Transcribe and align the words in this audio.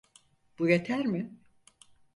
Bu 0.59 0.69
yeter 0.69 1.05
mi? 1.05 1.31